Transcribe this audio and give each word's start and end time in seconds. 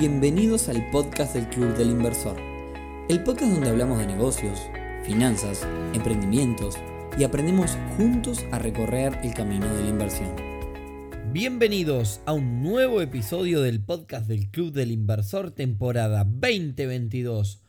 Bienvenidos 0.00 0.70
al 0.70 0.88
podcast 0.88 1.34
del 1.34 1.46
Club 1.50 1.76
del 1.76 1.90
Inversor, 1.90 2.34
el 3.10 3.22
podcast 3.22 3.52
donde 3.52 3.68
hablamos 3.68 3.98
de 3.98 4.06
negocios, 4.06 4.58
finanzas, 5.04 5.68
emprendimientos 5.92 6.76
y 7.18 7.24
aprendemos 7.24 7.76
juntos 7.98 8.46
a 8.50 8.58
recorrer 8.58 9.18
el 9.22 9.34
camino 9.34 9.66
de 9.74 9.82
la 9.82 9.88
inversión. 9.90 10.34
Bienvenidos 11.34 12.22
a 12.24 12.32
un 12.32 12.62
nuevo 12.62 13.02
episodio 13.02 13.60
del 13.60 13.84
podcast 13.84 14.26
del 14.26 14.50
Club 14.50 14.72
del 14.72 14.90
Inversor 14.90 15.50
temporada 15.50 16.24
2022. 16.24 17.60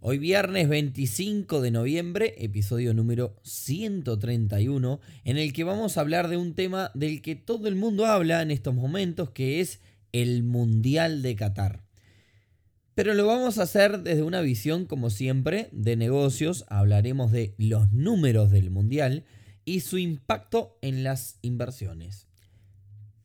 Hoy 0.00 0.16
viernes 0.16 0.70
25 0.70 1.60
de 1.60 1.70
noviembre, 1.70 2.34
episodio 2.38 2.94
número 2.94 3.36
131, 3.42 5.00
en 5.24 5.36
el 5.36 5.52
que 5.52 5.64
vamos 5.64 5.98
a 5.98 6.00
hablar 6.00 6.28
de 6.28 6.38
un 6.38 6.54
tema 6.54 6.90
del 6.94 7.20
que 7.20 7.36
todo 7.36 7.68
el 7.68 7.74
mundo 7.74 8.06
habla 8.06 8.40
en 8.40 8.50
estos 8.50 8.74
momentos, 8.74 9.28
que 9.30 9.60
es 9.60 9.80
el 10.14 10.44
Mundial 10.44 11.22
de 11.22 11.34
Qatar. 11.34 11.82
Pero 12.94 13.14
lo 13.14 13.26
vamos 13.26 13.58
a 13.58 13.64
hacer 13.64 14.04
desde 14.04 14.22
una 14.22 14.42
visión, 14.42 14.86
como 14.86 15.10
siempre, 15.10 15.68
de 15.72 15.96
negocios. 15.96 16.64
Hablaremos 16.68 17.32
de 17.32 17.56
los 17.58 17.92
números 17.92 18.52
del 18.52 18.70
Mundial 18.70 19.24
y 19.64 19.80
su 19.80 19.98
impacto 19.98 20.78
en 20.82 21.02
las 21.02 21.40
inversiones. 21.42 22.28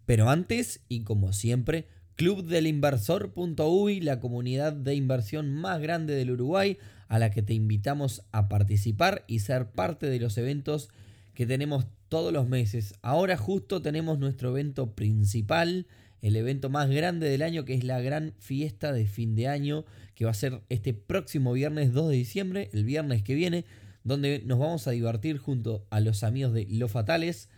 Pero 0.08 0.32
antes, 0.32 0.82
y 0.90 1.02
como 1.02 1.32
siempre, 1.32 1.86
clubdelinversor.uy, 2.16 4.02
la 4.02 4.20
comunidad 4.20 4.74
de 4.74 4.96
inversión 4.96 5.54
más 5.54 5.80
grande 5.80 6.16
del 6.16 6.32
Uruguay, 6.32 6.80
a 7.08 7.20
la 7.20 7.30
que 7.30 7.44
te 7.44 7.54
invitamos 7.54 8.24
a 8.32 8.50
participar 8.50 9.26
y 9.28 9.40
ser 9.40 9.70
parte 9.70 10.10
de 10.10 10.20
los 10.20 10.40
eventos 10.40 10.90
que 11.36 11.46
tenemos 11.46 11.86
todos 12.10 12.34
los 12.34 12.48
meses. 12.48 12.96
Ahora 13.02 13.38
justo 13.38 13.82
tenemos 13.82 14.20
nuestro 14.20 14.50
evento 14.50 14.96
principal 14.96 15.88
el 16.22 16.36
evento 16.36 16.70
más 16.70 16.90
grande 16.90 17.30
del 17.30 17.42
año, 17.42 17.66
que 17.66 17.74
es 17.74 17.84
la 17.84 18.02
gran 18.02 18.34
fiesta 18.40 18.92
de 18.92 19.06
fin 19.06 19.36
de 19.36 19.48
año, 19.48 19.86
que 20.16 20.26
va 20.26 20.32
a 20.32 20.36
ser 20.36 20.62
este 20.70 20.94
próximo 20.94 21.54
viernes 21.54 21.94
2 21.94 22.10
de 22.10 22.16
diciembre, 22.16 22.70
el 22.74 22.84
viernes 22.84 23.24
que 23.24 23.36
viene, 23.36 23.66
donde 24.04 24.44
nos 24.46 24.60
vamos 24.60 24.88
a 24.88 24.92
divertir 24.92 25.38
junto 25.38 25.86
a 25.90 26.00
los 26.00 26.24
amigos 26.24 26.54
de 26.54 26.68
Los 26.70 26.92
Fatales. 26.92 27.50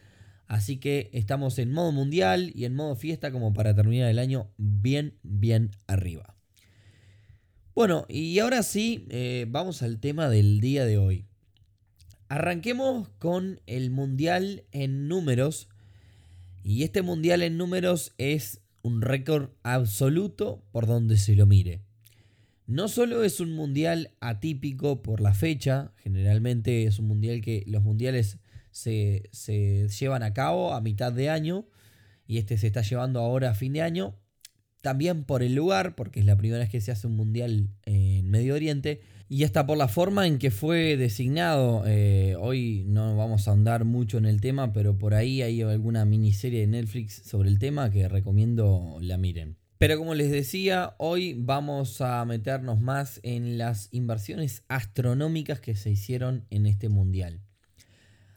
Así 0.47 0.77
que 0.77 1.09
estamos 1.13 1.57
en 1.59 1.71
modo 1.71 1.91
mundial 1.91 2.51
y 2.53 2.65
en 2.65 2.75
modo 2.75 2.95
fiesta 2.95 3.31
como 3.31 3.53
para 3.53 3.73
terminar 3.73 4.09
el 4.09 4.19
año 4.19 4.51
bien, 4.57 5.17
bien 5.23 5.71
arriba. 5.87 6.35
Bueno, 7.73 8.05
y 8.09 8.37
ahora 8.39 8.61
sí, 8.63 9.07
eh, 9.09 9.45
vamos 9.49 9.81
al 9.81 9.99
tema 9.99 10.29
del 10.29 10.59
día 10.59 10.85
de 10.85 10.97
hoy. 10.97 11.25
Arranquemos 12.31 13.09
con 13.19 13.59
el 13.67 13.89
mundial 13.91 14.63
en 14.71 15.09
números 15.09 15.67
y 16.63 16.83
este 16.83 17.01
mundial 17.01 17.41
en 17.41 17.57
números 17.57 18.13
es 18.17 18.61
un 18.83 19.01
récord 19.01 19.49
absoluto 19.63 20.63
por 20.71 20.87
donde 20.87 21.17
se 21.17 21.35
lo 21.35 21.45
mire. 21.45 21.81
No 22.67 22.87
solo 22.87 23.25
es 23.25 23.41
un 23.41 23.51
mundial 23.51 24.11
atípico 24.21 25.01
por 25.01 25.19
la 25.19 25.33
fecha, 25.33 25.91
generalmente 25.97 26.85
es 26.85 26.99
un 26.99 27.07
mundial 27.07 27.41
que 27.41 27.65
los 27.67 27.83
mundiales 27.83 28.37
se, 28.71 29.29
llevan 29.99 30.23
a 30.23 30.33
cabo 30.33 30.73
a 30.73 30.79
mitad 30.79 31.11
de 31.11 31.29
año 31.29 31.67
y 32.27 32.37
este 32.37 32.57
se 32.57 32.67
está 32.67 32.81
llevando 32.81 33.19
ahora 33.19 33.49
a 33.49 33.55
fin 33.55 33.73
de 33.73 33.81
año, 33.81 34.15
también 34.79 35.25
por 35.25 35.43
el 35.43 35.53
lugar, 35.53 35.95
porque 35.95 36.21
es 36.21 36.25
la 36.25 36.37
primera 36.37 36.59
vez 36.59 36.69
que 36.69 36.79
se 36.79 36.93
hace 36.93 37.07
un 37.07 37.17
mundial 37.17 37.67
en 37.83 38.29
Medio 38.29 38.55
Oriente, 38.55 39.01
y 39.31 39.45
hasta 39.45 39.65
por 39.65 39.77
la 39.77 39.87
forma 39.87 40.27
en 40.27 40.39
que 40.39 40.51
fue 40.51 40.97
designado. 40.97 41.83
Eh, 41.87 42.35
hoy 42.37 42.83
no 42.85 43.15
vamos 43.15 43.47
a 43.47 43.51
ahondar 43.51 43.85
mucho 43.85 44.17
en 44.17 44.25
el 44.25 44.41
tema, 44.41 44.73
pero 44.73 44.97
por 44.97 45.13
ahí 45.13 45.41
hay 45.41 45.61
alguna 45.61 46.03
miniserie 46.03 46.59
de 46.59 46.67
Netflix 46.67 47.21
sobre 47.27 47.47
el 47.47 47.57
tema 47.57 47.89
que 47.91 48.09
recomiendo 48.09 48.97
la 48.99 49.17
miren. 49.17 49.55
Pero 49.77 49.97
como 49.97 50.15
les 50.15 50.31
decía, 50.31 50.95
hoy 50.97 51.33
vamos 51.33 52.01
a 52.01 52.25
meternos 52.25 52.81
más 52.81 53.21
en 53.23 53.57
las 53.57 53.87
inversiones 53.93 54.65
astronómicas 54.67 55.61
que 55.61 55.77
se 55.77 55.91
hicieron 55.91 56.45
en 56.49 56.65
este 56.65 56.89
mundial. 56.89 57.39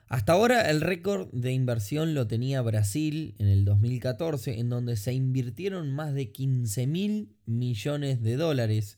Hasta 0.07 0.35
ahora 0.35 0.71
el 0.71 0.81
récord 0.81 1.29
de 1.33 1.51
inversión 1.51 2.15
lo 2.15 2.29
tenía 2.29 2.63
Brasil 2.63 3.35
en 3.41 3.49
el 3.49 3.65
2014, 3.65 4.61
en 4.61 4.69
donde 4.69 4.97
se 4.97 5.13
invirtieron 5.13 5.91
más 5.91 6.15
de 6.15 6.31
15 6.31 6.87
mil 6.87 7.35
millones 7.47 8.23
de 8.23 8.37
dólares 8.37 8.97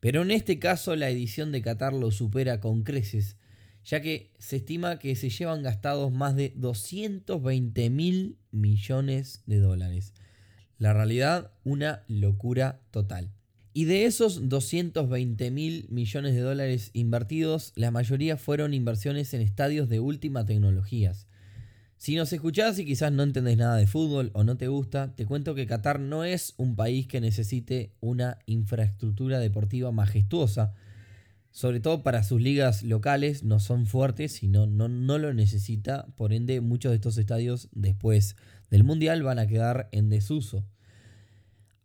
pero 0.00 0.22
en 0.22 0.30
este 0.30 0.58
caso 0.58 0.94
la 0.96 1.10
edición 1.10 1.52
de 1.52 1.62
Qatar 1.62 1.92
lo 1.92 2.10
supera 2.10 2.60
con 2.60 2.82
creces, 2.82 3.36
ya 3.84 4.00
que 4.00 4.32
se 4.38 4.56
estima 4.56 4.98
que 4.98 5.16
se 5.16 5.30
llevan 5.30 5.62
gastados 5.62 6.12
más 6.12 6.36
de 6.36 6.52
220 6.56 7.90
mil 7.90 8.36
millones 8.50 9.42
de 9.46 9.58
dólares. 9.58 10.12
La 10.78 10.92
realidad, 10.92 11.52
una 11.64 12.04
locura 12.06 12.80
total. 12.90 13.32
Y 13.72 13.84
de 13.84 14.04
esos 14.04 14.48
220 14.48 15.50
mil 15.50 15.86
millones 15.88 16.34
de 16.34 16.40
dólares 16.40 16.90
invertidos, 16.92 17.72
la 17.76 17.90
mayoría 17.90 18.36
fueron 18.36 18.74
inversiones 18.74 19.34
en 19.34 19.40
estadios 19.40 19.88
de 19.88 20.00
última 20.00 20.44
tecnologías. 20.44 21.26
Si 21.98 22.14
nos 22.14 22.32
escuchás 22.32 22.78
y 22.78 22.84
quizás 22.84 23.10
no 23.10 23.24
entendés 23.24 23.56
nada 23.56 23.74
de 23.74 23.88
fútbol 23.88 24.30
o 24.32 24.44
no 24.44 24.56
te 24.56 24.68
gusta, 24.68 25.16
te 25.16 25.26
cuento 25.26 25.56
que 25.56 25.66
Qatar 25.66 25.98
no 25.98 26.22
es 26.22 26.54
un 26.56 26.76
país 26.76 27.08
que 27.08 27.20
necesite 27.20 27.92
una 27.98 28.38
infraestructura 28.46 29.40
deportiva 29.40 29.90
majestuosa. 29.90 30.74
Sobre 31.50 31.80
todo 31.80 32.04
para 32.04 32.22
sus 32.22 32.40
ligas 32.40 32.84
locales 32.84 33.42
no 33.42 33.58
son 33.58 33.86
fuertes 33.86 34.44
y 34.44 34.48
no, 34.48 34.68
no, 34.68 34.88
no 34.88 35.18
lo 35.18 35.34
necesita. 35.34 36.06
Por 36.14 36.32
ende, 36.32 36.60
muchos 36.60 36.92
de 36.92 36.96
estos 36.96 37.18
estadios 37.18 37.68
después 37.72 38.36
del 38.70 38.84
Mundial 38.84 39.24
van 39.24 39.40
a 39.40 39.48
quedar 39.48 39.88
en 39.90 40.08
desuso. 40.08 40.64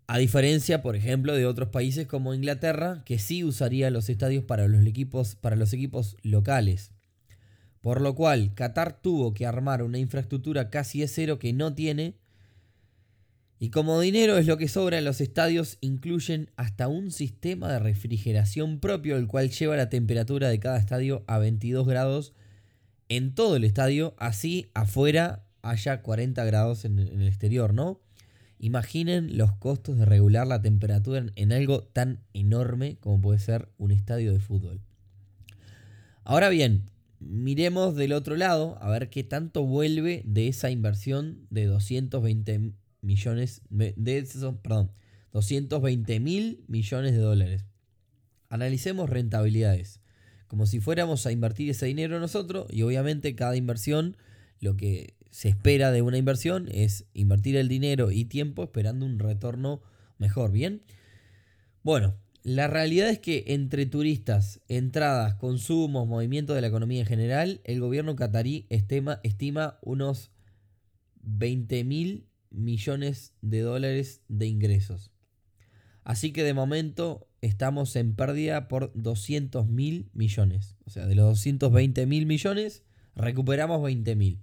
A 0.06 0.20
diferencia, 0.20 0.84
por 0.84 0.96
ejemplo, 0.96 1.34
de 1.34 1.48
otros 1.48 1.70
países 1.70 2.06
como 2.06 2.36
Inglaterra, 2.36 3.02
que 3.04 3.18
sí 3.18 3.44
usaría 3.44 3.90
los 3.90 4.10
estadios 4.10 4.44
para 4.44 4.68
los 4.68 4.86
equipos, 4.86 5.34
para 5.34 5.56
los 5.56 5.74
equipos 5.74 6.18
locales. 6.22 6.93
Por 7.84 8.00
lo 8.00 8.16
cual, 8.16 8.54
Qatar 8.56 9.02
tuvo 9.02 9.34
que 9.34 9.46
armar 9.46 9.84
una 9.84 9.98
infraestructura 9.98 10.70
casi 10.70 11.02
de 11.02 11.10
cero 11.10 11.38
que 11.38 11.52
no 11.52 11.76
tiene. 11.76 12.16
Y 13.60 13.72
como 13.72 14.00
dinero 14.00 14.38
es 14.38 14.48
lo 14.48 14.58
que 14.58 14.70
sobra 14.70 15.00
en 15.00 15.04
los 15.04 15.20
estadios, 15.20 15.80
incluyen 15.82 16.50
hasta 16.56 16.88
un 16.88 17.12
sistema 17.12 17.70
de 17.70 17.80
refrigeración 17.80 18.80
propio, 18.80 19.18
el 19.18 19.28
cual 19.28 19.50
lleva 19.50 19.76
la 19.76 19.90
temperatura 19.90 20.48
de 20.48 20.62
cada 20.62 20.78
estadio 20.78 21.26
a 21.28 21.40
22 21.40 21.86
grados 21.86 22.34
en 23.10 23.36
todo 23.36 23.58
el 23.58 23.66
estadio, 23.66 24.16
así 24.18 24.72
afuera 24.74 25.44
haya 25.62 26.02
40 26.02 26.42
grados 26.46 26.86
en, 26.86 27.00
el 27.00 27.28
exterior, 27.28 27.74
¿no? 27.74 28.00
Imaginen 28.60 29.38
los 29.38 29.52
costos 29.58 29.98
de 29.98 30.06
regular 30.06 30.48
la 30.48 30.62
temperatura 30.62 31.26
en 31.36 31.52
algo 31.52 31.84
tan 31.84 32.22
enorme 32.34 32.96
como 33.02 33.20
puede 33.20 33.40
ser 33.40 33.68
un 33.78 33.92
estadio 33.92 34.32
de 34.32 34.40
fútbol. 34.40 34.80
Ahora 36.24 36.48
bien, 36.48 36.93
miremos 37.28 37.96
del 37.96 38.14
otro 38.14 38.36
lado 38.36 38.78
a 38.82 38.90
ver 38.90 39.10
qué 39.10 39.24
tanto 39.24 39.64
vuelve 39.64 40.24
de 40.26 40.48
esa 40.48 40.70
inversión 40.70 41.48
de 41.50 41.66
220 41.66 42.74
millones 43.02 43.62
de 43.70 44.18
esos, 44.18 44.56
perdón, 44.58 44.92
220 45.32 46.20
mil 46.20 46.64
millones 46.68 47.14
de 47.14 47.20
dólares. 47.20 47.66
Analicemos 48.50 49.10
rentabilidades, 49.10 50.00
como 50.48 50.66
si 50.68 50.80
fuéramos 50.80 51.26
a 51.26 51.32
invertir 51.32 51.70
ese 51.70 51.88
dinero 51.88 52.20
nosotros 52.20 52.68
y 52.70 52.84
obviamente 52.84 53.36
cada 53.36 53.56
inversión, 53.56 54.18
lo 54.60 54.78
que 54.78 55.16
se 55.32 55.50
espera 55.50 55.92
de 55.92 56.04
una 56.04 56.18
inversión 56.18 56.70
es 56.72 57.06
invertir 57.14 57.58
el 57.58 57.68
dinero 57.68 58.12
y 58.12 58.26
tiempo 58.26 58.64
esperando 58.64 59.06
un 59.06 59.18
retorno 59.18 59.82
mejor, 60.20 60.52
¿bien? 60.52 60.84
Bueno, 61.82 62.16
la 62.44 62.68
realidad 62.68 63.10
es 63.10 63.20
que 63.20 63.46
entre 63.48 63.86
turistas, 63.86 64.60
entradas, 64.68 65.36
consumos, 65.36 66.08
movimiento 66.08 66.54
de 66.54 66.60
la 66.60 66.68
economía 66.68 67.00
en 67.00 67.06
general, 67.06 67.62
el 67.64 67.80
gobierno 67.80 68.18
catarí 68.18 68.68
estima, 68.70 69.80
unos 69.82 70.30
20 71.22 71.86
mil 71.86 72.28
millones 72.50 73.34
de 73.42 73.62
dólares 73.62 74.22
de 74.28 74.48
ingresos. 74.48 75.12
Así 76.04 76.34
que 76.34 76.44
de 76.44 76.54
momento 76.54 77.30
estamos 77.40 77.96
en 77.96 78.14
pérdida 78.14 78.68
por 78.68 78.92
200 78.94 79.70
mil 79.70 80.10
millones. 80.14 80.76
O 80.86 80.90
sea, 80.90 81.08
de 81.08 81.16
los 81.16 81.26
220 81.28 82.06
mil 82.08 82.26
millones, 82.26 82.84
recuperamos 83.16 83.82
20 83.82 84.18
mil. 84.18 84.42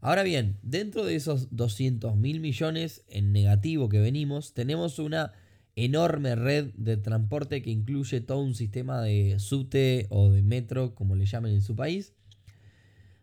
Ahora 0.00 0.22
bien, 0.22 0.58
dentro 0.62 1.04
de 1.04 1.14
esos 1.14 1.54
200 1.54 2.16
mil 2.16 2.40
millones 2.40 3.04
en 3.06 3.32
negativo 3.32 3.90
que 3.90 4.00
venimos, 4.00 4.54
tenemos 4.54 4.98
una 4.98 5.34
enorme 5.76 6.34
red 6.34 6.72
de 6.74 6.96
transporte 6.96 7.62
que 7.62 7.70
incluye 7.70 8.20
todo 8.20 8.40
un 8.40 8.54
sistema 8.54 9.00
de 9.00 9.38
subte 9.38 10.06
o 10.10 10.30
de 10.30 10.42
metro, 10.42 10.94
como 10.94 11.14
le 11.14 11.26
llamen 11.26 11.52
en 11.52 11.62
su 11.62 11.76
país, 11.76 12.12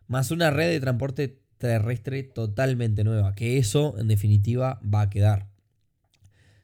más 0.08 0.30
una 0.30 0.50
red 0.50 0.68
de 0.68 0.80
transporte 0.80 1.40
terrestre 1.58 2.22
totalmente 2.22 3.04
nueva, 3.04 3.34
que 3.34 3.58
eso 3.58 3.96
en 3.98 4.08
definitiva 4.08 4.80
va 4.82 5.02
a 5.02 5.10
quedar. 5.10 5.48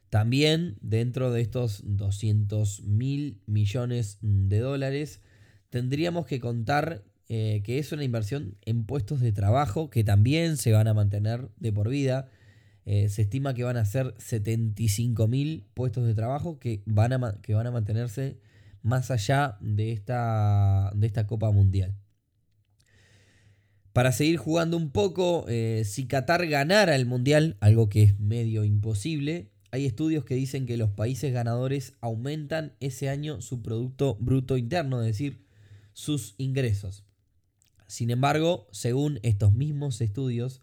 También 0.09 0.77
dentro 0.81 1.31
de 1.31 1.41
estos 1.41 1.81
200 1.85 2.83
mil 2.83 3.41
millones 3.45 4.17
de 4.21 4.59
dólares 4.59 5.21
tendríamos 5.69 6.25
que 6.25 6.39
contar 6.39 7.03
eh, 7.29 7.61
que 7.65 7.77
es 7.77 7.91
una 7.91 8.05
inversión 8.05 8.55
en 8.65 8.85
puestos 8.85 9.19
de 9.19 9.33
trabajo 9.33 9.89
que 9.89 10.05
también 10.05 10.55
se 10.55 10.71
van 10.71 10.87
a 10.87 10.93
mantener 10.93 11.49
de 11.57 11.73
por 11.73 11.89
vida 11.89 12.29
Eh, 12.89 13.09
se 13.09 13.23
estima 13.23 13.53
que 13.53 13.65
van 13.65 13.75
a 13.75 13.83
ser 13.83 14.15
75.000 14.15 15.65
puestos 15.73 16.07
de 16.07 16.15
trabajo 16.15 16.57
que 16.57 16.83
van, 16.85 17.11
a, 17.11 17.41
que 17.41 17.53
van 17.53 17.67
a 17.67 17.71
mantenerse 17.71 18.39
más 18.81 19.11
allá 19.11 19.57
de 19.59 19.91
esta, 19.91 20.93
de 20.95 21.05
esta 21.05 21.27
Copa 21.27 21.51
Mundial. 21.51 21.97
Para 23.91 24.13
seguir 24.13 24.37
jugando 24.37 24.77
un 24.77 24.91
poco, 24.91 25.43
eh, 25.49 25.83
si 25.83 26.07
Qatar 26.07 26.47
ganara 26.47 26.95
el 26.95 27.05
Mundial, 27.05 27.57
algo 27.59 27.89
que 27.89 28.03
es 28.03 28.19
medio 28.21 28.63
imposible, 28.63 29.51
hay 29.71 29.85
estudios 29.85 30.23
que 30.23 30.35
dicen 30.35 30.65
que 30.65 30.77
los 30.77 30.91
países 30.91 31.33
ganadores 31.33 31.91
aumentan 31.99 32.77
ese 32.79 33.09
año 33.09 33.41
su 33.41 33.61
Producto 33.61 34.15
Bruto 34.21 34.55
Interno, 34.55 35.01
es 35.01 35.07
decir, 35.07 35.43
sus 35.91 36.35
ingresos. 36.37 37.03
Sin 37.85 38.11
embargo, 38.11 38.69
según 38.71 39.19
estos 39.23 39.51
mismos 39.51 39.99
estudios, 39.99 40.61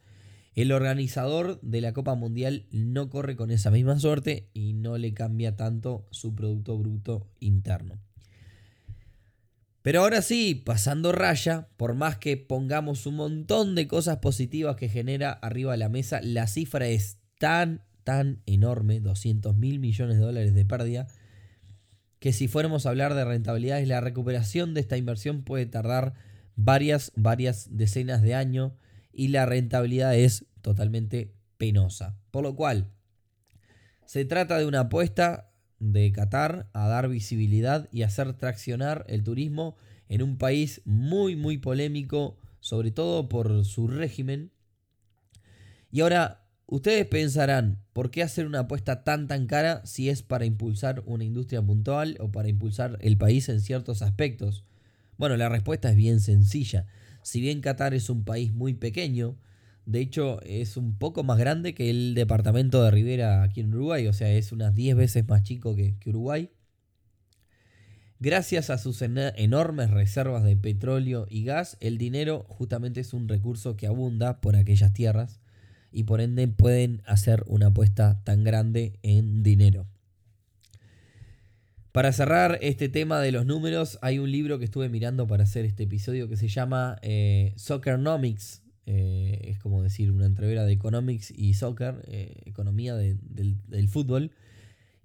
el 0.55 0.73
organizador 0.73 1.61
de 1.63 1.81
la 1.81 1.93
Copa 1.93 2.15
Mundial 2.15 2.67
no 2.71 3.11
corre 3.11 3.37
con 3.37 3.51
esa 3.51 3.71
misma 3.71 3.99
suerte 3.99 4.49
y 4.55 4.73
no 4.73 4.99
le 4.99 5.13
cambia 5.13 5.57
tanto 5.57 6.07
su 6.11 6.35
Producto 6.35 6.79
Bruto 6.79 7.27
Interno. 7.41 7.99
Pero 9.83 10.01
ahora 10.01 10.23
sí, 10.23 10.55
pasando 10.55 11.13
raya, 11.13 11.69
por 11.77 11.95
más 11.95 12.17
que 12.17 12.37
pongamos 12.37 13.05
un 13.05 13.17
montón 13.17 13.75
de 13.75 13.87
cosas 13.87 14.19
positivas 14.19 14.77
que 14.77 14.89
genera 14.89 15.33
arriba 15.33 15.73
de 15.73 15.79
la 15.79 15.91
mesa, 15.91 16.21
la 16.23 16.47
cifra 16.47 16.87
es 16.87 17.19
tan, 17.39 17.83
tan 18.03 18.41
enorme, 18.47 19.01
200 19.01 19.57
mil 19.57 19.81
millones 19.81 20.17
de 20.17 20.23
dólares 20.23 20.55
de 20.55 20.65
pérdida, 20.65 21.09
que 22.19 22.33
si 22.33 22.49
fuéramos 22.49 22.87
a 22.87 22.91
hablar 22.91 23.13
de 23.13 23.27
rentabilidades, 23.27 23.87
la 23.87 24.01
recuperación 24.01 24.73
de 24.73 24.81
esta 24.81 24.97
inversión 24.97 25.43
puede 25.43 25.67
tardar 25.67 26.15
varias, 26.57 27.13
varias 27.17 27.77
decenas 27.77 28.23
de 28.23 28.35
años 28.35 28.73
y 29.15 29.29
la 29.29 29.47
rentabilidad 29.47 30.17
es 30.17 30.47
totalmente 30.63 31.35
penosa. 31.57 32.17
Por 32.31 32.43
lo 32.43 32.57
cual, 32.57 32.91
se 34.07 34.25
trata 34.25 34.59
de 34.59 34.67
una 34.67 34.81
apuesta 34.81 35.51
de 35.79 36.13
Qatar 36.13 36.69
a 36.73 36.89
dar 36.89 37.09
visibilidad 37.09 37.89
y 37.93 38.03
hacer 38.03 38.33
traccionar 38.35 39.05
el 39.09 39.23
turismo 39.23 39.77
en 40.09 40.23
un 40.23 40.39
país 40.39 40.83
muy, 40.85 41.37
muy 41.37 41.59
polémico, 41.59 42.39
sobre 42.61 42.91
todo 42.91 43.29
por 43.29 43.65
su 43.65 43.89
régimen. 43.89 44.51
Y 45.91 46.01
ahora, 46.01 46.47
ustedes 46.67 47.07
pensarán, 47.07 47.83
¿por 47.93 48.11
qué 48.11 48.23
hacer 48.23 48.47
una 48.47 48.61
apuesta 48.61 49.05
tan, 49.05 49.29
tan 49.29 49.47
cara 49.47 49.85
si 49.85 50.09
es 50.09 50.23
para 50.23 50.45
impulsar 50.45 51.03
una 51.07 51.25
industria 51.25 51.63
puntual 51.63 52.17
o 52.21 52.33
para 52.33 52.49
impulsar 52.49 52.99
el 53.01 53.17
país 53.17 53.49
en 53.49 53.61
ciertos 53.61 54.03
aspectos? 54.03 54.65
Bueno, 55.17 55.37
la 55.37 55.49
respuesta 55.49 55.91
es 55.91 55.97
bien 55.97 56.21
sencilla. 56.21 56.87
Si 57.25 57.41
bien 57.41 57.63
Qatar 57.63 57.95
es 57.95 58.11
un 58.11 58.23
país 58.23 58.53
muy 58.53 58.75
pequeño, 58.75 59.39
de 59.87 60.01
hecho, 60.01 60.43
es 60.43 60.77
un 60.77 60.99
poco 60.99 61.25
más 61.25 61.39
grande 61.39 61.75
que 61.75 61.89
el 61.89 62.15
departamento 62.15 62.83
de 62.83 62.91
Rivera 62.91 63.43
aquí 63.43 63.61
en 63.61 63.75
Uruguay, 63.75 64.07
o 64.07 64.13
sea, 64.13 64.31
es 64.31 64.53
unas 64.53 64.75
10 64.75 64.95
veces 64.95 65.27
más 65.27 65.43
chico 65.43 65.75
que, 65.75 65.97
Uruguay. 66.05 66.51
Gracias 68.21 68.69
a 68.69 68.77
sus 68.77 69.01
enormes 69.01 69.91
reservas 69.91 70.45
de 70.45 70.55
petróleo 70.55 71.27
y 71.31 71.45
gas, 71.45 71.79
el 71.81 71.97
dinero 71.97 72.45
justamente 72.51 73.01
es 73.01 73.15
un 73.15 73.27
recurso 73.27 73.75
que 73.75 73.87
abunda 73.87 74.43
por 74.43 74.55
aquellas 74.55 74.93
tierras 74.93 75.41
y 75.91 76.05
por 76.05 76.21
ende 76.21 76.47
pueden 76.49 77.01
hacer 77.07 77.43
una 77.47 77.69
apuesta 77.69 78.23
tan 78.23 78.45
grande 78.45 78.99
en 79.03 79.43
dinero. 79.43 79.87
Para 81.95 82.11
cerrar 82.11 82.59
este 82.61 82.89
tema 82.89 83.21
de 83.21 83.31
los 83.31 83.47
números, 83.47 84.01
hay 84.03 84.19
un 84.19 84.29
libro 84.29 84.59
que 84.59 84.65
estuve 84.65 84.89
mirando 84.89 85.29
para 85.29 85.45
hacer 85.45 85.65
este 85.65 85.85
episodio 85.85 86.29
que 86.29 86.37
se 86.37 86.49
llama 86.49 86.99
eh, 87.03 87.53
Soccernomics, 87.55 88.65
eh, 88.85 89.41
es 89.45 89.61
como 89.61 89.81
decir 89.81 90.11
una 90.11 90.27
entrevera 90.27 90.65
de 90.65 90.73
economics 90.73 91.31
y 91.31 91.55
soccer, 91.55 92.03
eh, 92.09 92.35
economía 92.47 92.97
del, 92.97 93.89
fútbol. 93.89 94.33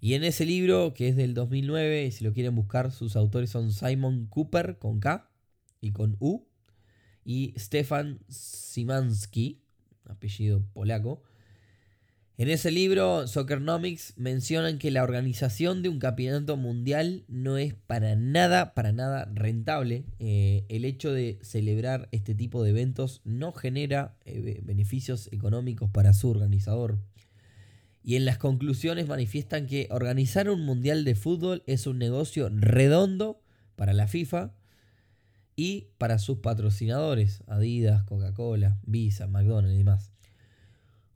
Y 0.01 0.15
en 0.15 0.23
ese 0.23 0.47
libro, 0.47 0.95
que 0.95 1.09
es 1.09 1.15
del 1.15 1.35
2009, 1.35 2.05
y 2.05 2.11
si 2.11 2.23
lo 2.23 2.33
quieren 2.33 2.55
buscar, 2.55 2.91
sus 2.91 3.15
autores 3.15 3.51
son 3.51 3.71
Simon 3.71 4.25
Cooper 4.25 4.79
con 4.79 4.99
K 4.99 5.29
y 5.81 5.91
con 5.91 6.17
U, 6.17 6.47
y 7.23 7.53
Stefan 7.55 8.19
Simansky, 8.29 9.61
apellido 10.05 10.65
polaco. 10.73 11.21
En 12.39 12.47
ese 12.47 12.71
libro, 12.71 13.27
Soccernomics, 13.27 14.13
mencionan 14.15 14.77
que 14.77 14.91
la 14.91 15.03
organización 15.03 15.83
de 15.83 15.89
un 15.89 15.99
campeonato 15.99 16.55
mundial 16.55 17.25
no 17.27 17.57
es 17.57 17.73
para 17.73 18.15
nada, 18.15 18.73
para 18.73 18.93
nada 18.93 19.29
rentable. 19.33 20.05
Eh, 20.19 20.63
el 20.69 20.85
hecho 20.85 21.11
de 21.11 21.37
celebrar 21.41 22.07
este 22.13 22.35
tipo 22.35 22.63
de 22.63 22.69
eventos 22.69 23.19
no 23.25 23.51
genera 23.51 24.15
eh, 24.23 24.61
beneficios 24.63 25.27
económicos 25.33 25.89
para 25.89 26.13
su 26.13 26.29
organizador. 26.29 26.97
Y 28.05 28.15
en 28.15 28.23
las 28.23 28.37
conclusiones 28.37 29.09
manifiestan 29.09 29.67
que 29.67 29.89
organizar 29.91 30.49
un 30.49 30.61
mundial 30.61 31.03
de 31.03 31.15
fútbol 31.15 31.61
es 31.67 31.87
un 31.87 31.97
negocio 31.97 32.49
redondo 32.53 33.41
para 33.75 33.91
la 33.91 34.07
FIFA 34.07 34.53
y 35.57 35.89
para 35.97 36.19
sus 36.19 36.37
patrocinadores, 36.37 37.43
Adidas, 37.47 38.05
Coca-Cola, 38.05 38.79
Visa, 38.85 39.27
McDonald's 39.27 39.75
y 39.75 39.79
demás. 39.79 40.13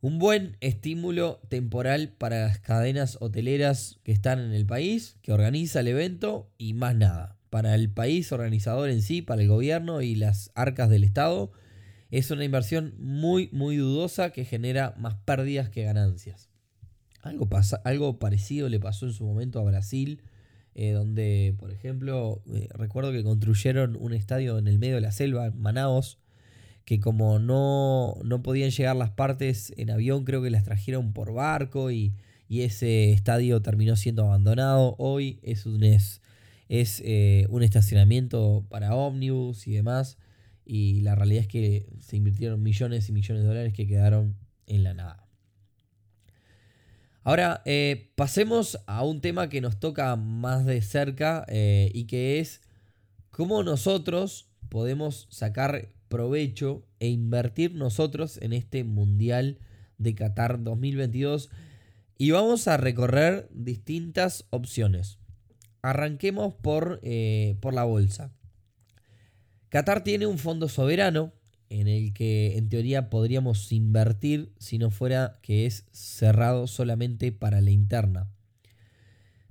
Un 0.04 0.20
buen 0.20 0.58
estímulo 0.60 1.40
temporal 1.48 2.10
para 2.10 2.42
las 2.42 2.60
cadenas 2.60 3.18
hoteleras 3.22 4.02
que 4.04 4.12
están 4.12 4.40
en 4.40 4.52
el 4.52 4.66
país, 4.66 5.16
que 5.22 5.32
organiza 5.32 5.80
el 5.80 5.88
evento 5.88 6.52
y 6.58 6.74
más 6.74 6.94
nada. 6.94 7.38
Para 7.50 7.74
el 7.74 7.90
país 7.90 8.30
organizador 8.34 8.90
en 8.90 9.02
sí, 9.02 9.22
para 9.22 9.42
el 9.42 9.48
gobierno 9.48 10.02
y 10.02 10.16
las 10.16 10.52
arcas 10.56 10.90
del 10.90 11.06
Estado, 11.06 11.54
es 12.12 12.32
una 12.32 12.44
inversión 12.44 12.96
muy, 13.00 13.48
muy 13.54 13.78
dudosa 13.78 14.32
que 14.32 14.44
genera 14.44 14.94
más 14.98 15.16
pérdidas 15.24 15.70
que 15.70 15.86
ganancias. 15.86 16.50
Algo, 17.22 17.48
algo 17.86 18.20
parecido 18.20 18.68
le 18.68 18.82
pasó 18.82 19.06
en 19.06 19.14
su 19.14 19.24
momento 19.24 19.62
a 19.62 19.64
Brasil, 19.64 20.22
eh, 20.76 20.92
donde, 20.92 21.56
por 21.58 21.72
ejemplo, 21.72 22.44
eh, 22.54 22.68
recuerdo 22.74 23.14
que 23.14 23.24
construyeron 23.24 23.96
un 23.98 24.12
estadio 24.12 24.58
en 24.58 24.68
el 24.68 24.80
medio 24.80 24.96
de 24.96 25.02
la 25.02 25.14
selva, 25.14 25.46
en 25.46 25.58
Manaos, 25.62 26.20
que 26.86 27.00
como 27.00 27.40
no, 27.40 28.16
no 28.24 28.44
podían 28.44 28.72
llegar 28.72 28.96
las 28.96 29.12
partes 29.12 29.74
en 29.78 29.90
avión, 29.92 30.26
creo 30.26 30.42
que 30.42 30.50
las 30.50 30.64
trajeron 30.64 31.14
por 31.14 31.34
barco 31.34 31.92
y, 31.92 32.14
ese 32.50 33.12
estadio 33.12 33.64
terminó 33.64 33.96
siendo 33.96 34.26
abandonado. 34.26 34.94
Hoy 35.00 35.40
es 35.42 35.66
un, 35.66 35.84
es 35.84 36.22
eh, 36.70 37.48
un 37.50 37.64
estacionamiento 37.64 38.64
para 38.70 38.94
ómnibus 38.94 39.66
y 39.66 39.72
demás. 39.72 40.20
Y 40.64 41.02
la 41.02 41.16
realidad 41.16 41.42
es 41.42 41.48
que 41.48 41.88
se 42.00 42.16
invirtieron 42.16 42.62
millones 42.62 43.10
y 43.10 43.12
millones 43.12 43.42
de 43.42 43.48
dólares 43.48 43.74
que 43.74 43.88
quedaron 43.88 44.36
en 44.68 44.84
la 44.84 44.94
nada. 44.94 45.28
Ahora, 47.24 47.62
eh, 47.66 48.12
pasemos 48.16 48.78
a 48.86 49.04
un 49.04 49.22
tema 49.22 49.48
que 49.48 49.62
nos 49.62 49.80
toca 49.80 50.16
más 50.16 50.66
de 50.66 50.82
cerca 50.82 51.46
eh, 51.48 51.90
y 51.94 52.06
que 52.06 52.40
es 52.40 52.62
cómo 53.32 53.64
nosotros 53.64 54.50
podemos 54.70 55.28
sacar 55.30 55.90
provecho 56.14 56.86
e 57.00 57.10
invertir 57.10 57.74
nosotros 57.74 58.38
en 58.44 58.54
este 58.54 58.84
Mundial 58.84 59.58
de 59.98 60.14
Qatar 60.14 60.62
2022 60.62 61.50
y 62.20 62.30
vamos 62.30 62.68
a 62.68 62.78
recorrer 62.78 63.50
distintas 63.52 64.46
opciones. 64.52 65.18
Arranquemos 65.82 66.54
por, 66.54 67.00
eh, 67.02 67.58
por 67.62 67.74
la 67.74 67.84
bolsa. 67.84 68.32
Qatar 69.70 70.04
tiene 70.04 70.28
un 70.28 70.38
fondo 70.38 70.70
soberano 70.70 71.34
en 71.70 71.88
el 71.88 72.14
que 72.14 72.60
en 72.60 72.70
teoría 72.70 73.10
podríamos 73.10 73.72
invertir 73.72 74.54
si 74.60 74.78
no 74.78 74.92
fuera 74.92 75.40
que 75.42 75.66
es 75.66 75.88
cerrado 75.94 76.68
solamente 76.68 77.32
para 77.32 77.60
la 77.60 77.72
interna. 77.72 78.30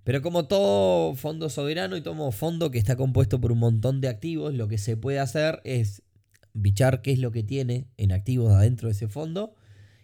Pero 0.04 0.22
como 0.22 0.46
todo 0.46 1.16
fondo 1.16 1.48
soberano 1.48 1.96
y 1.96 2.02
todo 2.02 2.30
fondo 2.30 2.70
que 2.70 2.78
está 2.78 2.94
compuesto 2.94 3.40
por 3.40 3.50
un 3.50 3.58
montón 3.58 4.00
de 4.00 4.06
activos, 4.06 4.54
lo 4.54 4.68
que 4.68 4.78
se 4.78 4.96
puede 4.96 5.18
hacer 5.18 5.60
es 5.64 6.04
bichar 6.54 7.02
qué 7.02 7.12
es 7.12 7.18
lo 7.18 7.32
que 7.32 7.42
tiene 7.42 7.88
en 7.96 8.12
activos 8.12 8.52
adentro 8.52 8.88
de 8.88 8.92
ese 8.92 9.08
fondo 9.08 9.54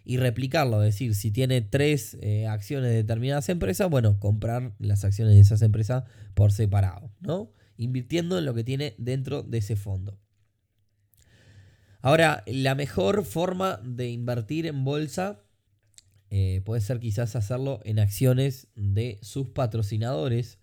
y 0.03 0.17
replicarlo. 0.17 0.81
Es 0.83 0.95
decir, 0.95 1.15
si 1.15 1.31
tiene 1.31 1.61
tres 1.61 2.17
eh, 2.21 2.47
acciones 2.47 2.89
de 2.89 2.97
determinadas 2.97 3.49
empresas, 3.49 3.89
bueno, 3.89 4.19
comprar 4.19 4.73
las 4.79 5.03
acciones 5.03 5.35
de 5.35 5.41
esas 5.41 5.61
empresas 5.61 6.03
por 6.33 6.51
separado, 6.51 7.11
¿no? 7.19 7.51
Invirtiendo 7.77 8.37
en 8.37 8.45
lo 8.45 8.53
que 8.53 8.63
tiene 8.63 8.95
dentro 8.97 9.43
de 9.43 9.59
ese 9.59 9.75
fondo. 9.75 10.19
Ahora, 12.01 12.43
la 12.47 12.75
mejor 12.75 13.25
forma 13.25 13.79
de 13.83 14.09
invertir 14.09 14.65
en 14.65 14.83
bolsa 14.83 15.43
eh, 16.31 16.61
puede 16.63 16.81
ser 16.81 16.99
quizás 16.99 17.35
hacerlo 17.35 17.81
en 17.83 17.99
acciones 17.99 18.67
de 18.75 19.19
sus 19.21 19.49
patrocinadores. 19.49 20.59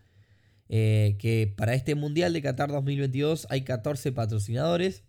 Eh, 0.69 1.17
que 1.21 1.55
para 1.57 1.75
este 1.75 1.95
Mundial 1.95 2.33
de 2.33 2.43
Qatar 2.43 2.71
2022 2.73 3.47
hay 3.51 3.63
14 3.63 4.11
patrocinadores 4.11 5.05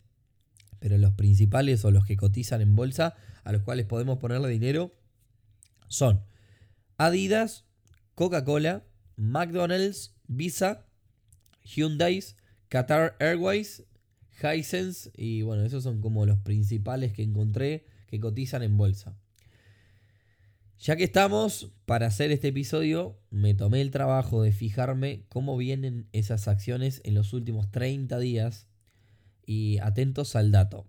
pero 0.79 0.97
los 0.97 1.13
principales 1.13 1.83
o 1.85 1.91
los 1.91 2.05
que 2.05 2.17
cotizan 2.17 2.61
en 2.61 2.75
bolsa 2.75 3.15
a 3.43 3.51
los 3.51 3.63
cuales 3.63 3.85
podemos 3.85 4.19
ponerle 4.19 4.49
dinero 4.49 4.93
son 5.87 6.23
Adidas, 6.97 7.65
Coca-Cola, 8.15 8.83
McDonald's, 9.15 10.15
Visa, 10.27 10.85
Hyundai, 11.63 12.23
Qatar 12.69 13.15
Airways, 13.19 13.83
Hisense 14.41 15.11
y 15.15 15.41
bueno, 15.41 15.63
esos 15.63 15.83
son 15.83 16.01
como 16.01 16.25
los 16.25 16.39
principales 16.39 17.13
que 17.13 17.23
encontré 17.23 17.85
que 18.07 18.19
cotizan 18.19 18.63
en 18.63 18.77
bolsa. 18.77 19.15
Ya 20.79 20.95
que 20.95 21.03
estamos, 21.03 21.71
para 21.85 22.05
hacer 22.05 22.31
este 22.31 22.49
episodio, 22.49 23.17
me 23.31 23.55
tomé 23.55 23.81
el 23.81 23.89
trabajo 23.89 24.43
de 24.43 24.51
fijarme 24.51 25.23
cómo 25.27 25.57
vienen 25.57 26.07
esas 26.11 26.47
acciones 26.47 27.01
en 27.03 27.15
los 27.15 27.33
últimos 27.33 27.71
30 27.71 28.19
días 28.19 28.67
y 29.47 29.79
atentos 29.79 30.35
al 30.35 30.51
dato. 30.51 30.85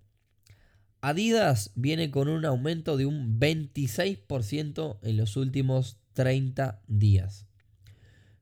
Adidas 1.00 1.71
viene 1.77 2.11
con 2.11 2.29
un 2.29 2.45
aumento 2.45 2.99
de 2.99 3.07
un 3.07 3.41
26% 3.41 4.99
en 5.00 5.17
los 5.17 5.37
últimos 5.37 5.97
30 6.12 6.83
días. 6.88 7.47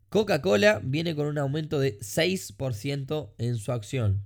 Coca-Cola 0.08 0.80
viene 0.82 1.14
con 1.14 1.26
un 1.26 1.38
aumento 1.38 1.78
de 1.78 1.98
6% 2.00 3.34
en 3.38 3.56
su 3.58 3.72
acción. 3.72 4.24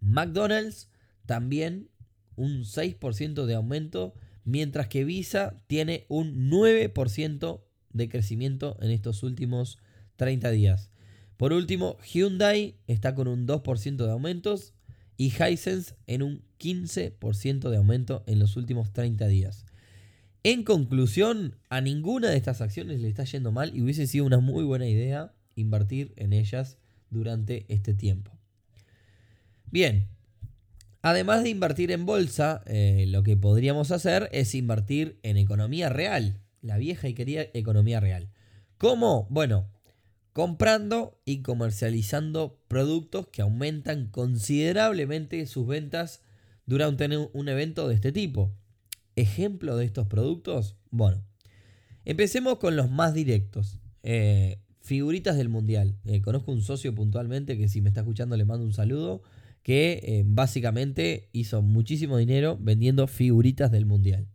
McDonald's 0.00 0.88
también 1.26 1.90
un 2.36 2.64
6% 2.64 3.44
de 3.44 3.54
aumento, 3.54 4.14
mientras 4.44 4.88
que 4.88 5.04
Visa 5.04 5.60
tiene 5.66 6.06
un 6.08 6.50
9% 6.50 7.62
de 7.90 8.08
crecimiento 8.08 8.78
en 8.80 8.90
estos 8.90 9.22
últimos 9.22 9.78
30 10.16 10.50
días. 10.50 10.90
Por 11.36 11.52
último, 11.52 11.98
Hyundai 12.00 12.76
está 12.86 13.14
con 13.14 13.28
un 13.28 13.46
2% 13.46 13.96
de 13.96 14.10
aumentos 14.10 14.72
y 15.18 15.26
Hisense 15.26 15.96
en 16.06 16.22
un 16.22 16.42
15% 16.58 17.68
de 17.68 17.76
aumento 17.76 18.24
en 18.26 18.38
los 18.38 18.56
últimos 18.56 18.92
30 18.92 19.26
días. 19.26 19.66
En 20.44 20.62
conclusión, 20.62 21.56
a 21.68 21.80
ninguna 21.82 22.30
de 22.30 22.36
estas 22.36 22.62
acciones 22.62 23.00
le 23.00 23.08
está 23.08 23.24
yendo 23.24 23.52
mal 23.52 23.76
y 23.76 23.82
hubiese 23.82 24.06
sido 24.06 24.24
una 24.24 24.38
muy 24.38 24.64
buena 24.64 24.86
idea 24.86 25.34
invertir 25.56 26.14
en 26.16 26.32
ellas 26.32 26.78
durante 27.10 27.66
este 27.68 27.92
tiempo. 27.92 28.30
Bien, 29.70 30.06
además 31.02 31.42
de 31.42 31.50
invertir 31.50 31.90
en 31.90 32.06
bolsa, 32.06 32.62
eh, 32.66 33.04
lo 33.08 33.24
que 33.24 33.36
podríamos 33.36 33.90
hacer 33.90 34.28
es 34.32 34.54
invertir 34.54 35.18
en 35.24 35.36
economía 35.36 35.88
real, 35.88 36.40
la 36.62 36.78
vieja 36.78 37.08
y 37.08 37.14
querida 37.14 37.42
economía 37.54 37.98
real. 37.98 38.30
¿Cómo? 38.78 39.26
Bueno, 39.30 39.68
comprando 40.32 41.20
y 41.24 41.42
comercializando 41.42 42.60
productos 42.68 43.28
que 43.28 43.42
aumentan 43.42 44.06
considerablemente 44.06 45.44
sus 45.46 45.66
ventas 45.66 46.22
durante 46.66 47.08
un 47.16 47.48
evento 47.48 47.88
de 47.88 47.94
este 47.94 48.12
tipo. 48.12 48.52
Ejemplo 49.16 49.76
de 49.76 49.84
estos 49.84 50.06
productos, 50.06 50.76
bueno, 50.90 51.24
empecemos 52.04 52.58
con 52.58 52.76
los 52.76 52.90
más 52.90 53.14
directos. 53.14 53.80
Eh, 54.02 54.60
figuritas 54.80 55.36
del 55.36 55.50
mundial. 55.50 55.96
Eh, 56.06 56.22
conozco 56.22 56.50
un 56.50 56.62
socio 56.62 56.94
puntualmente 56.94 57.58
que 57.58 57.68
si 57.68 57.82
me 57.82 57.90
está 57.90 58.00
escuchando 58.00 58.36
le 58.36 58.46
mando 58.46 58.64
un 58.64 58.72
saludo, 58.72 59.22
que 59.62 60.00
eh, 60.02 60.24
básicamente 60.26 61.28
hizo 61.32 61.60
muchísimo 61.60 62.16
dinero 62.16 62.56
vendiendo 62.58 63.06
figuritas 63.06 63.70
del 63.70 63.84
mundial. 63.84 64.28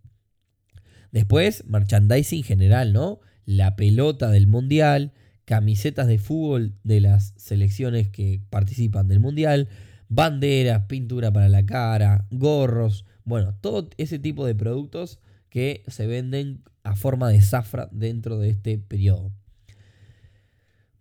Después, 1.11 1.65
merchandising 1.65 2.43
general, 2.43 2.93
¿no? 2.93 3.19
La 3.45 3.75
pelota 3.75 4.29
del 4.29 4.45
mundial, 4.47 5.13
camisetas 5.45 6.07
de 6.07 6.19
fútbol 6.19 6.73
de 6.83 7.01
las 7.01 7.33
selecciones 7.37 8.09
que 8.09 8.41
participan 8.49 9.07
del 9.07 9.19
mundial, 9.19 9.67
banderas, 10.09 10.85
pintura 10.87 11.31
para 11.31 11.49
la 11.49 11.65
cara, 11.65 12.25
gorros, 12.31 13.05
bueno, 13.25 13.55
todo 13.61 13.89
ese 13.97 14.19
tipo 14.19 14.45
de 14.45 14.55
productos 14.55 15.19
que 15.49 15.83
se 15.87 16.07
venden 16.07 16.63
a 16.83 16.95
forma 16.95 17.29
de 17.29 17.41
zafra 17.41 17.89
dentro 17.91 18.39
de 18.39 18.49
este 18.49 18.77
periodo. 18.77 19.31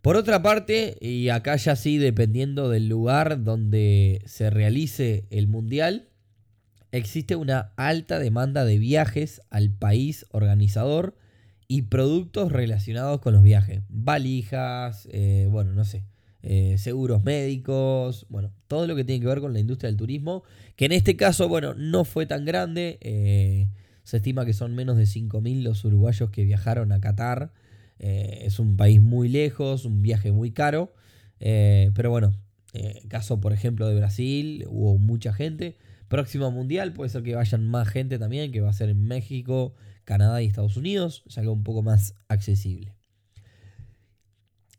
Por 0.00 0.16
otra 0.16 0.42
parte, 0.42 0.96
y 1.00 1.28
acá 1.28 1.56
ya 1.56 1.76
sí 1.76 1.96
dependiendo 1.98 2.68
del 2.68 2.88
lugar 2.88 3.44
donde 3.44 4.20
se 4.26 4.50
realice 4.50 5.26
el 5.30 5.46
mundial, 5.46 6.08
existe 6.90 7.36
una 7.36 7.72
alta 7.76 8.18
demanda 8.18 8.64
de 8.64 8.78
viajes 8.78 9.42
al 9.50 9.70
país 9.70 10.26
organizador 10.30 11.16
y 11.68 11.82
productos 11.82 12.52
relacionados 12.52 13.20
con 13.20 13.32
los 13.32 13.42
viajes. 13.42 13.82
Valijas, 13.88 15.08
eh, 15.10 15.48
bueno, 15.50 15.72
no 15.72 15.84
sé, 15.84 16.04
eh, 16.42 16.76
seguros 16.78 17.24
médicos, 17.24 18.26
bueno, 18.28 18.52
todo 18.68 18.86
lo 18.86 18.96
que 18.96 19.04
tiene 19.04 19.20
que 19.20 19.26
ver 19.26 19.40
con 19.40 19.52
la 19.52 19.60
industria 19.60 19.88
del 19.88 19.96
turismo, 19.96 20.42
que 20.76 20.86
en 20.86 20.92
este 20.92 21.16
caso, 21.16 21.48
bueno, 21.48 21.74
no 21.74 22.04
fue 22.04 22.26
tan 22.26 22.44
grande. 22.44 22.98
Eh, 23.00 23.68
se 24.04 24.18
estima 24.18 24.44
que 24.44 24.52
son 24.52 24.74
menos 24.74 24.96
de 24.96 25.04
5.000 25.04 25.62
los 25.62 25.84
uruguayos 25.84 26.30
que 26.30 26.44
viajaron 26.44 26.92
a 26.92 27.00
Qatar. 27.00 27.52
es 27.98 28.58
un 28.58 28.76
país 28.76 29.00
muy 29.00 29.28
lejos, 29.28 29.84
un 29.84 30.02
viaje 30.02 30.32
muy 30.32 30.50
caro. 30.50 30.92
pero 31.38 32.10
bueno, 32.10 32.32
caso 33.08 33.40
por 33.40 33.52
ejemplo 33.52 33.86
de 33.86 33.94
Brasil, 33.94 34.66
hubo 34.68 34.98
mucha 34.98 35.32
gente. 35.32 35.76
Próximo 36.08 36.50
mundial 36.50 36.92
puede 36.92 37.10
ser 37.10 37.22
que 37.22 37.34
vayan 37.36 37.66
más 37.66 37.88
gente 37.88 38.18
también, 38.18 38.52
que 38.52 38.60
va 38.60 38.70
a 38.70 38.74
ser 38.74 38.90
en 38.90 39.04
México, 39.04 39.74
Canadá 40.04 40.42
y 40.42 40.46
Estados 40.46 40.76
Unidos, 40.76 41.22
ya 41.26 41.42
que 41.42 41.48
un 41.48 41.64
poco 41.64 41.82
más 41.82 42.14
accesible. 42.28 42.94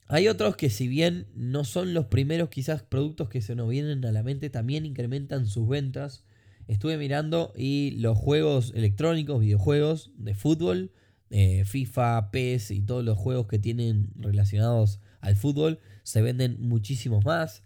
Hay 0.08 0.27
otros 0.27 0.56
que 0.56 0.70
si 0.70 0.88
bien 0.88 1.27
no 1.34 1.63
son 1.63 1.94
los 1.94 2.06
primeros 2.06 2.50
quizás 2.50 2.84
productos 2.84 3.30
que 3.30 3.42
se 3.42 3.56
nos 3.56 3.70
vienen 3.70 4.06
a 4.06 4.12
la 4.12 4.22
mente, 4.22 4.50
también 4.50 4.86
incrementan 4.86 5.48
sus 5.48 5.68
ventas. 5.68 6.24
Estuve 6.68 6.98
mirando 6.98 7.51
y 7.56 7.92
los 7.98 8.18
juegos 8.18 8.74
electrónicos, 8.75 9.42
videojuegos 9.42 10.12
de 10.18 10.36
fútbol, 10.36 10.92
eh, 11.30 11.65
FIFA, 11.65 12.30
PES 12.32 12.72
y 12.72 12.82
todos 12.82 13.03
los 13.03 13.18
juegos 13.18 13.48
que 13.48 13.60
tienen 13.60 14.12
relacionados 14.15 15.00
al 15.20 15.36
fútbol 15.36 15.80
se 16.03 16.22
venden 16.22 16.58
muchísimos 16.60 17.25
más. 17.25 17.63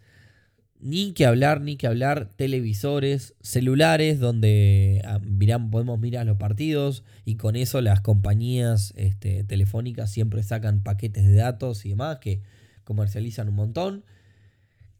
Ni 0.80 1.12
que 1.12 1.26
hablar, 1.26 1.60
ni 1.60 1.76
que 1.76 1.88
hablar, 1.88 2.30
televisores, 2.36 3.34
celulares 3.40 4.20
donde 4.20 5.02
ah, 5.04 5.18
podemos 5.70 5.98
mirar 5.98 6.24
los 6.24 6.36
partidos 6.36 7.02
y 7.24 7.34
con 7.34 7.56
eso 7.56 7.80
las 7.80 8.00
compañías 8.00 8.94
este, 8.96 9.42
telefónicas 9.42 10.12
siempre 10.12 10.42
sacan 10.44 10.84
paquetes 10.84 11.26
de 11.26 11.34
datos 11.34 11.84
y 11.84 11.90
demás 11.90 12.18
que 12.20 12.42
comercializan 12.84 13.48
un 13.48 13.56
montón. 13.56 14.04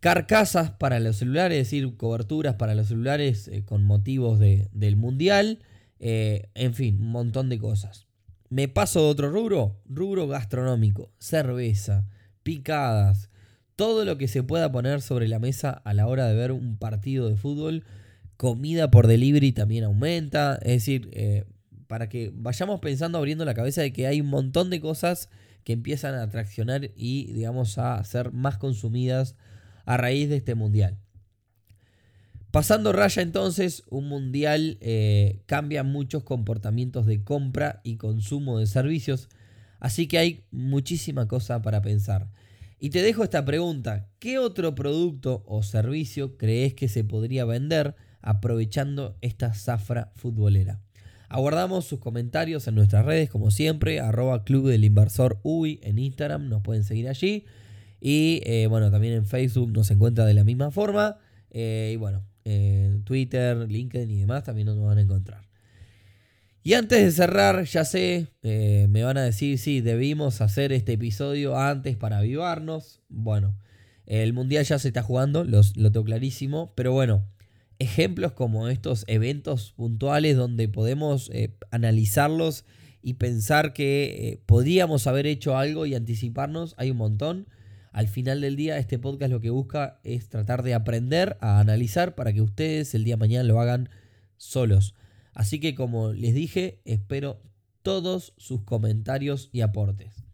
Carcasas 0.00 0.70
para 0.72 1.00
los 1.00 1.16
celulares, 1.16 1.58
es 1.58 1.66
decir, 1.68 1.96
coberturas 1.96 2.56
para 2.56 2.74
los 2.74 2.88
celulares 2.88 3.48
eh, 3.48 3.64
con 3.64 3.84
motivos 3.84 4.38
del 4.38 4.96
mundial. 4.96 5.60
Eh, 6.00 6.48
en 6.54 6.74
fin, 6.74 7.00
un 7.00 7.10
montón 7.10 7.48
de 7.48 7.58
cosas. 7.58 8.06
Me 8.50 8.68
paso 8.68 9.02
de 9.02 9.10
otro 9.10 9.30
rubro, 9.30 9.80
rubro 9.86 10.26
gastronómico, 10.26 11.12
cerveza, 11.18 12.06
picadas, 12.42 13.30
todo 13.78 14.04
lo 14.04 14.18
que 14.18 14.26
se 14.26 14.42
pueda 14.42 14.72
poner 14.72 15.00
sobre 15.00 15.28
la 15.28 15.38
mesa 15.38 15.70
a 15.70 15.94
la 15.94 16.08
hora 16.08 16.26
de 16.26 16.34
ver 16.34 16.50
un 16.50 16.78
partido 16.78 17.28
de 17.28 17.36
fútbol. 17.36 17.84
Comida 18.36 18.90
por 18.90 19.06
delivery 19.06 19.52
también 19.52 19.84
aumenta. 19.84 20.56
Es 20.62 20.72
decir, 20.72 21.08
eh, 21.12 21.44
para 21.86 22.08
que 22.08 22.32
vayamos 22.34 22.80
pensando, 22.80 23.18
abriendo 23.18 23.44
la 23.44 23.54
cabeza 23.54 23.80
de 23.80 23.92
que 23.92 24.08
hay 24.08 24.20
un 24.20 24.26
montón 24.26 24.68
de 24.68 24.80
cosas 24.80 25.30
que 25.62 25.74
empiezan 25.74 26.16
a 26.16 26.24
atraccionar 26.24 26.90
y, 26.96 27.32
digamos, 27.32 27.78
a 27.78 28.02
ser 28.02 28.32
más 28.32 28.58
consumidas 28.58 29.36
a 29.84 29.96
raíz 29.96 30.28
de 30.28 30.38
este 30.38 30.56
mundial. 30.56 30.98
Pasando 32.50 32.92
raya 32.92 33.22
entonces, 33.22 33.84
un 33.90 34.08
mundial 34.08 34.78
eh, 34.80 35.40
cambia 35.46 35.84
muchos 35.84 36.24
comportamientos 36.24 37.06
de 37.06 37.22
compra 37.22 37.80
y 37.84 37.94
consumo 37.96 38.58
de 38.58 38.66
servicios, 38.66 39.28
así 39.78 40.08
que 40.08 40.18
hay 40.18 40.44
muchísima 40.50 41.28
cosa 41.28 41.62
para 41.62 41.80
pensar. 41.80 42.28
Y 42.80 42.90
te 42.90 43.02
dejo 43.02 43.24
esta 43.24 43.44
pregunta, 43.44 44.08
¿qué 44.20 44.38
otro 44.38 44.76
producto 44.76 45.42
o 45.46 45.64
servicio 45.64 46.36
crees 46.36 46.74
que 46.74 46.88
se 46.88 47.02
podría 47.02 47.44
vender 47.44 47.96
aprovechando 48.20 49.16
esta 49.20 49.52
zafra 49.52 50.12
futbolera? 50.14 50.80
Aguardamos 51.28 51.86
sus 51.86 51.98
comentarios 51.98 52.68
en 52.68 52.76
nuestras 52.76 53.04
redes, 53.04 53.30
como 53.30 53.50
siempre, 53.50 53.98
arroba 53.98 54.44
Club 54.44 54.68
del 54.68 54.84
Inversor 54.84 55.40
UI 55.42 55.80
en 55.82 55.98
Instagram, 55.98 56.48
nos 56.48 56.62
pueden 56.62 56.84
seguir 56.84 57.08
allí. 57.08 57.44
Y 58.00 58.42
eh, 58.44 58.68
bueno, 58.68 58.92
también 58.92 59.14
en 59.14 59.26
Facebook 59.26 59.72
nos 59.72 59.90
encuentra 59.90 60.24
de 60.24 60.34
la 60.34 60.44
misma 60.44 60.70
forma. 60.70 61.18
Eh, 61.50 61.90
y 61.94 61.96
bueno, 61.96 62.24
en 62.44 63.02
Twitter, 63.02 63.56
LinkedIn 63.68 64.10
y 64.10 64.20
demás 64.20 64.44
también 64.44 64.66
nos 64.66 64.80
van 64.80 64.98
a 64.98 65.00
encontrar. 65.02 65.47
Y 66.68 66.74
antes 66.74 67.02
de 67.02 67.10
cerrar, 67.12 67.64
ya 67.64 67.82
sé, 67.86 68.28
eh, 68.42 68.88
me 68.90 69.02
van 69.02 69.16
a 69.16 69.22
decir, 69.22 69.56
sí, 69.56 69.80
debimos 69.80 70.42
hacer 70.42 70.70
este 70.70 70.92
episodio 70.92 71.56
antes 71.56 71.96
para 71.96 72.18
avivarnos. 72.18 73.00
Bueno, 73.08 73.56
el 74.04 74.34
Mundial 74.34 74.66
ya 74.66 74.78
se 74.78 74.88
está 74.88 75.02
jugando, 75.02 75.44
lo 75.44 75.62
tengo 75.64 76.04
clarísimo, 76.04 76.74
pero 76.74 76.92
bueno, 76.92 77.24
ejemplos 77.78 78.32
como 78.32 78.68
estos 78.68 79.06
eventos 79.06 79.72
puntuales 79.78 80.36
donde 80.36 80.68
podemos 80.68 81.30
eh, 81.32 81.56
analizarlos 81.70 82.66
y 83.00 83.14
pensar 83.14 83.72
que 83.72 84.28
eh, 84.28 84.42
podríamos 84.44 85.06
haber 85.06 85.26
hecho 85.26 85.56
algo 85.56 85.86
y 85.86 85.94
anticiparnos, 85.94 86.74
hay 86.76 86.90
un 86.90 86.98
montón. 86.98 87.46
Al 87.92 88.08
final 88.08 88.42
del 88.42 88.56
día, 88.56 88.76
este 88.76 88.98
podcast 88.98 89.32
lo 89.32 89.40
que 89.40 89.48
busca 89.48 90.00
es 90.04 90.28
tratar 90.28 90.62
de 90.62 90.74
aprender 90.74 91.38
a 91.40 91.60
analizar 91.60 92.14
para 92.14 92.34
que 92.34 92.42
ustedes 92.42 92.94
el 92.94 93.04
día 93.04 93.14
de 93.14 93.20
mañana 93.20 93.44
lo 93.44 93.58
hagan 93.58 93.88
solos. 94.36 94.94
Así 95.38 95.60
que 95.60 95.76
como 95.76 96.12
les 96.12 96.34
dije, 96.34 96.80
espero 96.84 97.40
todos 97.82 98.34
sus 98.38 98.62
comentarios 98.62 99.50
y 99.52 99.60
aportes. 99.60 100.24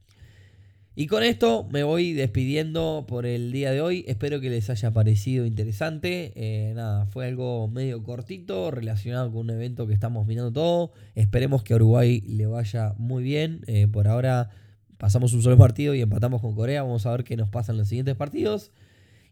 Y 0.97 1.09
con 1.09 1.23
esto 1.23 1.69
me 1.71 1.83
voy 1.83 2.15
despidiendo 2.15 3.05
por 3.07 3.27
el 3.27 3.53
día 3.53 3.71
de 3.71 3.83
hoy. 3.83 4.07
Espero 4.09 4.41
que 4.41 4.49
les 4.49 4.71
haya 4.71 4.93
parecido 4.95 5.45
interesante. 5.45 6.33
Eh, 6.37 6.73
nada, 6.75 7.05
fue 7.05 7.27
algo 7.27 7.69
medio 7.69 8.03
cortito 8.03 8.71
relacionado 8.71 9.31
con 9.31 9.41
un 9.41 9.51
evento 9.51 9.87
que 9.87 9.93
estamos 9.93 10.27
mirando 10.27 10.53
todo. 10.53 10.93
Esperemos 11.15 11.63
que 11.65 11.75
a 11.75 11.77
Uruguay 11.77 12.23
le 12.23 12.47
vaya 12.47 12.95
muy 12.97 13.23
bien. 13.23 13.61
Eh, 13.67 13.87
por 13.87 14.09
ahora 14.09 14.49
pasamos 14.97 15.35
un 15.35 15.43
solo 15.43 15.59
partido 15.59 15.95
y 15.95 16.01
empatamos 16.01 16.41
con 16.41 16.55
Corea. 16.55 16.83
Vamos 16.83 17.05
a 17.05 17.11
ver 17.11 17.25
qué 17.25 17.37
nos 17.37 17.51
pasa 17.51 17.73
en 17.73 17.79
los 17.79 17.89
siguientes 17.89 18.17
partidos. 18.17 18.73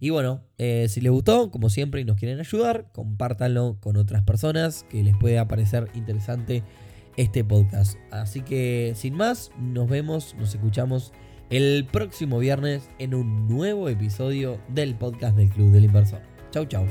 Y 0.03 0.11
bueno, 0.11 0.43
eh, 0.59 0.89
si 0.89 1.01
les 1.01 1.13
gustó, 1.13 1.53
como 1.53 1.71
siempre, 1.71 2.01
y 2.01 2.05
nos 2.05 2.17
quieren 2.17 2.41
ayudar, 2.41 2.89
compártanlo 2.91 3.77
con 3.79 3.97
otras 3.97 4.25
personas 4.25 4.85
que 4.91 5.05
les 5.05 5.17
pueda 5.17 5.47
parecer 5.47 5.87
interesante 5.95 6.65
este 7.17 7.45
podcast. 7.45 7.97
Así 8.11 8.43
que, 8.43 8.95
sin 8.97 9.15
más, 9.15 9.53
nos 9.61 9.89
vemos, 9.89 10.35
nos 10.41 10.57
escuchamos 10.57 11.13
el 11.51 11.87
próximo 11.87 12.41
viernes 12.41 12.91
en 12.99 13.15
un 13.15 13.47
nuevo 13.47 13.89
episodio 13.89 14.61
del 14.69 14.97
podcast 14.97 15.37
del 15.37 15.51
Club 15.51 15.71
del 15.71 15.85
Inversor. 15.85 16.21
Chau, 16.51 16.67
chau. 16.67 16.85